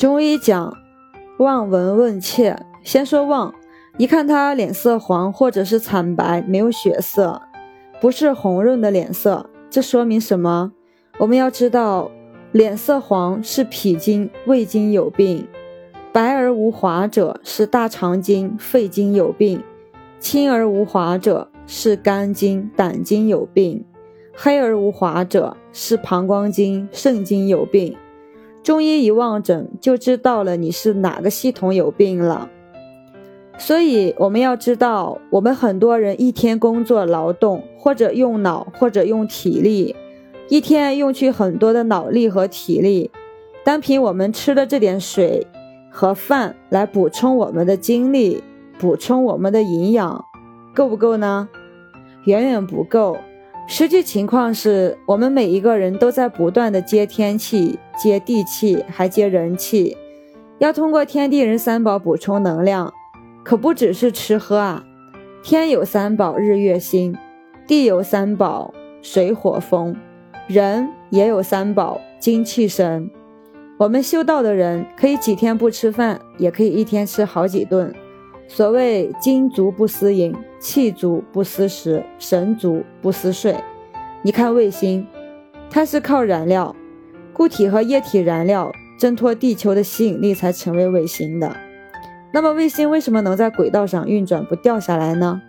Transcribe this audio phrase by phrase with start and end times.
[0.00, 0.78] 中医讲
[1.36, 3.54] 望闻问切，先说望，
[3.98, 7.42] 一看他脸色黄或者是惨白，没有血色，
[8.00, 10.72] 不是红润的脸色，这说明什么？
[11.18, 12.10] 我们要知道，
[12.50, 15.44] 脸色黄是脾经、胃经有病；
[16.14, 19.58] 白而无华者是大肠经、肺经有病；
[20.18, 23.84] 青而无华者是肝经、胆经有病；
[24.34, 27.94] 黑而无华者是膀胱经、肾经有病。
[28.62, 32.48] 中医一望诊就知道了你是哪个系统有病了，
[33.56, 39.96] 所以我们要知道，我们很多人一天工作劳动，或者用脑，或者用体力，
[40.48, 43.10] 一天用去很多的脑力和体力，
[43.64, 45.46] 单凭我们吃的这点水
[45.90, 48.44] 和饭来补充我们的精力，
[48.78, 50.24] 补充我们的营养，
[50.74, 51.48] 够不够呢？
[52.24, 53.16] 远远不够。
[53.72, 59.96] 实际情况是我们每一个人都在不断的接天气、接地气，还接人气，
[60.58, 62.92] 要通过天地人三宝补充能量，
[63.44, 64.84] 可不只是吃喝啊。
[65.44, 67.14] 天有三宝，日月星；
[67.68, 69.94] 地有三宝，水火风；
[70.48, 73.08] 人也有三宝，精气神。
[73.78, 77.94] 我们修道的人可以几天不吃饭，也可以一天吃好几顿。
[78.48, 83.56] 所谓金足不思饮，气足不思食，神足不思睡。
[84.22, 85.06] 你看卫星，
[85.70, 86.76] 它是靠燃料，
[87.32, 91.56] 固体和液体燃料挣脱地球的吸引力才成为卫星的。
[92.32, 95.40] 那么卫星为什么能在轨道上运转不掉下来呢？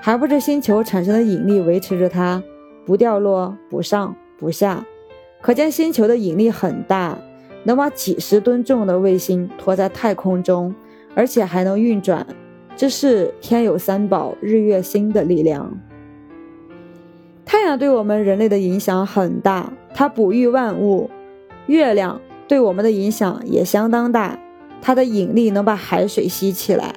[0.00, 2.42] 还不是星球产生的引力维持着它
[2.84, 4.84] 不掉落、不上不下。
[5.42, 7.18] 可见星球的引力很大，
[7.64, 10.74] 能把几十吨重的卫星拖在太空中。
[11.14, 12.26] 而且还能运转，
[12.76, 15.80] 这是天有三宝，日月星的力量。
[17.46, 21.08] 太阳对我们人类的影响很大，它哺育万物；
[21.68, 24.38] 月亮对我们的影响也相当大，
[24.82, 26.94] 它的引力能把海水吸起来。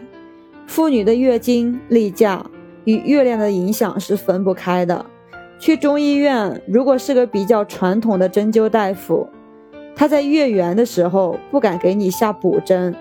[0.67, 2.45] 妇女的月经、例假
[2.83, 5.06] 与月亮的影响是分不开的。
[5.59, 9.29] 去中医院，如果是个比较传统的针灸大夫，
[9.95, 12.94] 他在月圆的时候不敢给你下补针。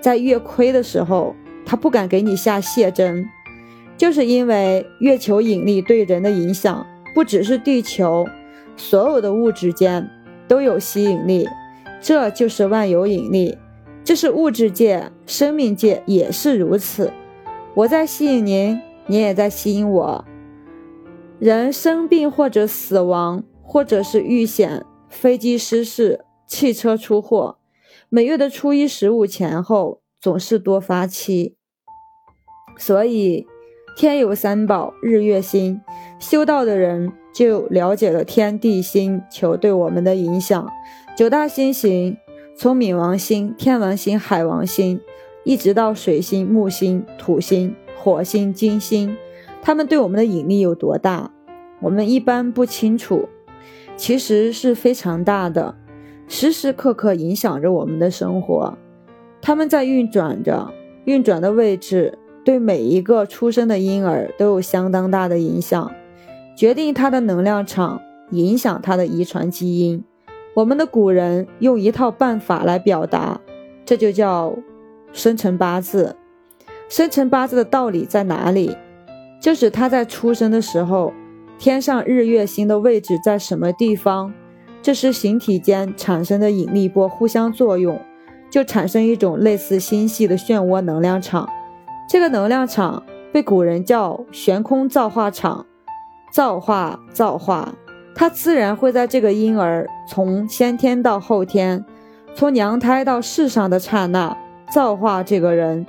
[0.00, 1.34] 在月亏的时候，
[1.64, 3.28] 他不敢给你下泻针，
[3.96, 8.26] 就是因为月球引力对人的影响不只是地球，
[8.76, 10.08] 所有的物质间
[10.46, 11.48] 都有吸引力，
[12.00, 13.56] 这就是万有引力，
[14.04, 17.12] 这是物质界、生命界也是如此。
[17.74, 20.24] 我在吸引您，您也在吸引我。
[21.38, 27.56] 人生病或者死亡，或者是遇险，飞机失事，汽车出货。
[28.08, 31.56] 每月的初一、十五前后总是多发期，
[32.78, 33.44] 所以
[33.96, 35.80] 天有三宝，日月星。
[36.20, 40.70] 修道的人就了解了天地星球对我们的影响。
[41.16, 42.16] 九大星型，
[42.56, 45.00] 从冥王星、天王星、海王星，
[45.42, 49.16] 一直到水星、木星、土星、火星、金星，
[49.60, 51.32] 它们对我们的引力有多大？
[51.80, 53.28] 我们一般不清楚，
[53.96, 55.74] 其实是非常大的。
[56.28, 58.78] 时时刻刻影响着我们的生活，
[59.42, 60.72] 他们在运转着，
[61.04, 65.92] 运转的位置对每一个出生的婴儿都有相当大的影响，
[66.56, 70.04] 决定他的能量场，影响他的遗传基因。
[70.54, 73.40] 我们的古人用一套办法来表达，
[73.84, 74.54] 这就叫
[75.12, 76.14] 生辰八字。
[76.88, 78.76] 生辰八字的道理在哪里？
[79.40, 81.12] 就是他在出生的时候，
[81.58, 84.32] 天上日月星的位置在什么地方。
[84.80, 87.98] 这是，形体间产生的引力波互相作用，
[88.52, 91.48] 就产生一种类似星系的漩涡能量场。
[92.08, 93.02] 这个能量场
[93.32, 95.66] 被古人叫悬空造化场。
[96.30, 97.74] 造化，造化，
[98.14, 101.84] 它自然会在这个婴儿从先天到后天，
[102.34, 104.36] 从娘胎到世上的刹那，
[104.72, 105.86] 造化这个人，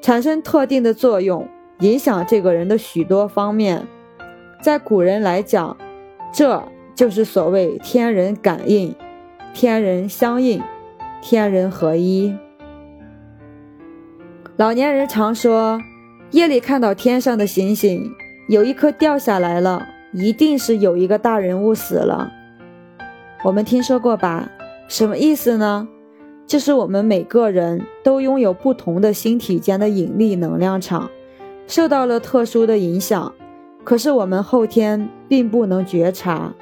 [0.00, 1.48] 产生特定的作用，
[1.80, 3.86] 影响这个人的许多方面。
[4.62, 5.76] 在古人来讲，
[6.32, 6.62] 这。
[6.96, 8.94] 就是所谓天人感应、
[9.52, 10.62] 天人相应、
[11.26, 12.36] 天人合一。
[14.58, 15.80] 老年人常说，
[16.32, 18.12] 夜里看到天上的星星，
[18.46, 22.30] 有一颗掉下来了，一定是有一个大人物死了。
[23.42, 24.50] 我们听说过吧？
[24.86, 25.88] 什么意思呢？
[26.46, 31.10] 就是我们每个人都拥有不同的星体间的引力能量场，
[31.66, 33.32] 受到了特殊的影响，
[33.82, 36.52] 可是我们后天并不能觉察。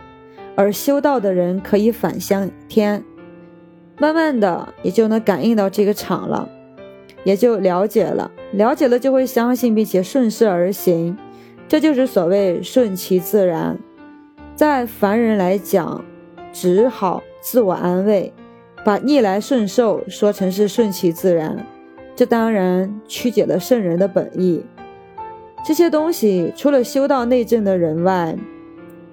[0.55, 3.03] 而修道的人可以反向天，
[3.99, 6.49] 慢慢的也就能感应到这个场了，
[7.25, 11.17] 也就了解了，了解了就会相信并且顺势而行，
[11.69, 13.79] 这就是所谓顺其自然。
[14.55, 16.05] 在凡人来讲，
[16.53, 18.33] 只好自我安慰，
[18.85, 21.67] 把逆来顺受说成是顺其自然，
[22.15, 24.65] 这当然曲解了圣人的本意。
[25.65, 28.37] 这些东西除了修道内证的人外，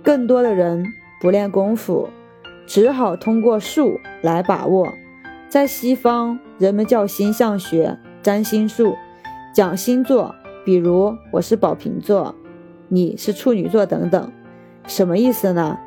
[0.03, 0.83] 更多的人
[1.21, 2.09] 不练功夫，
[2.69, 4.93] 只好通过术来把握。
[5.49, 8.95] 在西方，人们叫星象学、占星术，
[9.51, 12.35] 讲星座，比如我是宝瓶座，
[12.87, 14.31] 你是处女座等等，
[14.85, 15.79] 什么意思呢？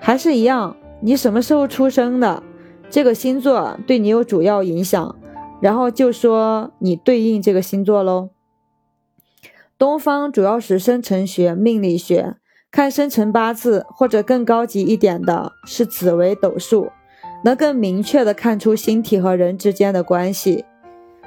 [0.00, 2.42] 还是一样，你什么时候出生的，
[2.90, 5.16] 这个星座对你有主要影响，
[5.60, 8.30] 然后就说你对应这个星座喽。
[9.78, 12.34] 东方主要是生辰学、命理学，
[12.70, 16.90] 看生辰八字，或者更高级一点的是紫微斗数，
[17.44, 20.64] 能更明确的看出星体和人之间的关系。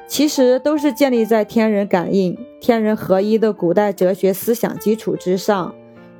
[0.07, 5.73] 其实都是建立在天人感应、天人合一的古代哲学思想基础之上，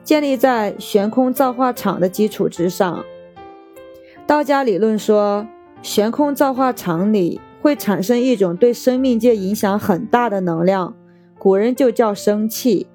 [0.04, 3.04] 建立在悬空造化场的基础之上。
[4.28, 5.48] 道家理论说，
[5.82, 10.96] 悬空造化场里会产生一种对生命界影响很大的能量。
[11.40, 12.86] 古人就叫生气，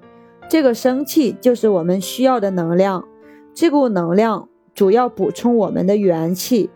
[0.47, 3.05] 这个生气就是我们需要的能量。
[3.53, 6.69] 这股能量主要补充我们的元气，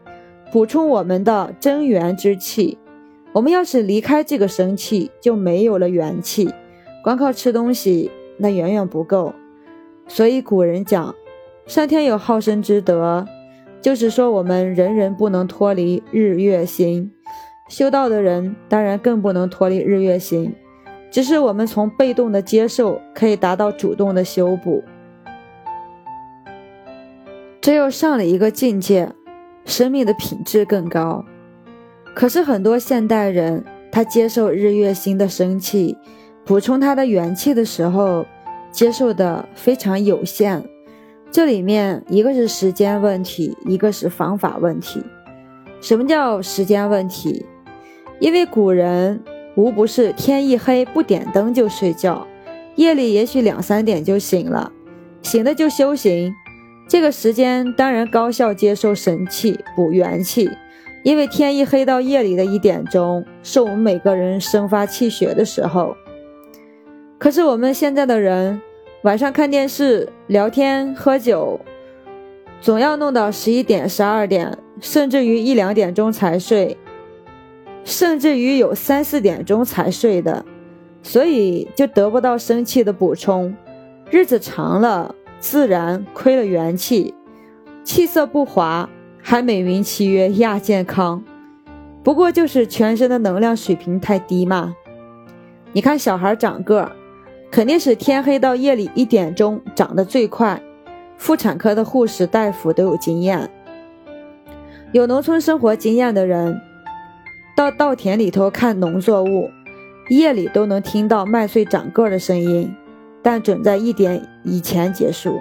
[0.51, 2.77] 补充我们的真元之气。
[3.33, 6.49] 我们要是离开这个生气，就没有了元气，
[7.03, 9.33] 光靠吃东西那远远不够。
[10.07, 11.13] 所以古人讲，
[11.67, 13.27] 上天有好生之德，
[13.81, 17.11] 就是说我们人人不能脱离日月星。
[17.67, 20.55] 修道的人当然更不能脱离日月星。
[21.11, 24.83] 只是我们从被动的接受可以达到主动的修补，
[27.59, 29.11] 这又上了一个境界，
[29.65, 31.25] 生命的品质更高。
[32.15, 35.97] 可是很多现代人，他接受日月星的生气，
[36.45, 38.25] 补充他的元气的时候，
[38.71, 40.63] 接受的非常有限。
[41.31, 45.03] 这里面一个是时间问题，一个是方法问题。
[45.81, 47.45] 什么叫时间问题？
[48.19, 49.19] 因为古人。
[49.55, 52.25] 无不是天一黑不点灯就睡觉，
[52.75, 54.71] 夜里也许两三点就醒了，
[55.21, 56.33] 醒了就修行。
[56.87, 60.49] 这个时间当然高效接受神气补元气，
[61.03, 65.95] 因为天一黑到夜里的一点钟是我们每个人生发气血的时候。
[67.17, 68.61] 可是我们现在的人
[69.03, 71.59] 晚上看电视、聊天、喝酒，
[72.61, 76.77] 总要弄到十一点、十二点，甚至于一两点钟才睡。
[77.83, 80.45] 甚至于有三四点钟才睡的，
[81.01, 83.55] 所以就得不到生气的补充，
[84.11, 87.13] 日子长了，自然亏了元气，
[87.83, 88.89] 气色不华，
[89.21, 91.23] 还美名其曰亚健康。
[92.03, 94.73] 不过就是全身的能量水平太低嘛。
[95.73, 96.91] 你看小孩长个，
[97.51, 100.61] 肯定是天黑到夜里一点钟长得最快。
[101.17, 103.49] 妇产科的护士大夫都有经验，
[104.93, 106.59] 有农村生活经验的人。
[107.59, 109.49] 到稻田里头看农作物，
[110.07, 112.73] 夜里都能听到麦穗长个的声音，
[113.21, 115.37] 但准在一点以前结束。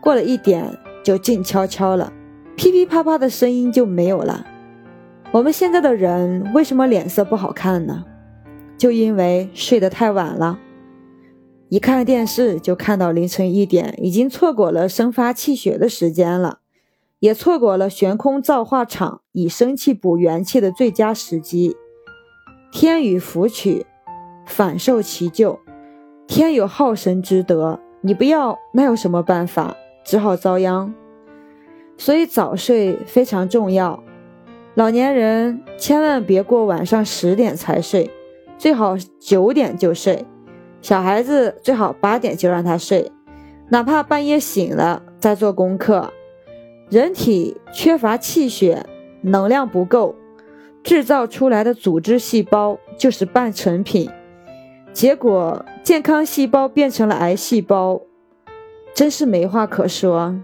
[0.00, 0.64] 过了一点
[1.02, 2.12] 就静悄悄了，
[2.54, 4.46] 噼噼啪啪的声音就没有了。
[5.32, 8.04] 我们现在的人为什么脸色不好看呢？
[8.76, 10.60] 就因为睡得太晚了，
[11.70, 16.60] 一看电视就看到凌晨一点，已经错过了生发气血的时间了。
[17.20, 21.76] 也错过了悬空造化场以生气补元气的最佳时机。
[22.70, 23.86] 天与福取，
[24.46, 25.58] 反受其咎。
[26.26, 29.74] 天有好神之德，你不要，那有什么办法？
[30.04, 30.94] 只好遭殃。
[31.96, 34.02] 所以早睡非常重要。
[34.74, 38.08] 老年人千万别过晚上十点才睡，
[38.56, 40.24] 最好九点就睡。
[40.80, 43.10] 小孩子最好八点就让他睡，
[43.70, 46.12] 哪怕半夜醒了再做功课。
[46.90, 48.86] 人体缺乏气血，
[49.20, 50.14] 能量不够，
[50.82, 54.10] 制造出来的组织细胞就是半成品，
[54.92, 58.00] 结果健康细胞变成了癌细胞，
[58.94, 60.34] 真是没话可说。